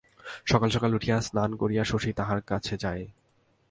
সকাল 0.45 0.69
সকাল 0.69 0.91
উঠিয়া 0.95 1.17
স্নান 1.21 1.51
করিয়া 1.55 1.83
শশী 1.83 2.11
তাহার 2.13 2.39
কাছে 2.41 2.75
যায়। 2.77 3.03